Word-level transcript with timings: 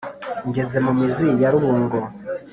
Ngeze 0.47 0.77
mu 0.85 0.91
mizi 0.99 1.27
ya 1.41 1.49
Rubungo, 1.53 1.97